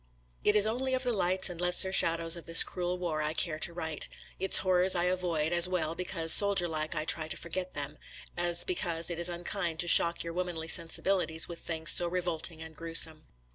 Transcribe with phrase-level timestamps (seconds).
[0.01, 0.05] «♦♦
[0.43, 3.59] It is only of the lights and lesser shadows of this cruel war I care
[3.59, 7.49] to write; its horrors I avoid, as well because, soldier like, I try to for
[7.49, 7.99] get them,
[8.35, 12.75] as because it is unkind to shock your womanly sensibilities with things so revolting and
[12.75, 13.27] gruesome.